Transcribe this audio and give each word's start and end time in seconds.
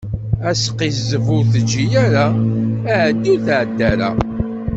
Asqizzeb, 0.49 1.25
ur 1.35 1.43
teǧǧi 1.51 1.85
ara; 2.05 2.25
aεeddi, 2.91 3.29
ur 3.35 3.39
tεedda 3.45 3.83
ara. 3.91 4.09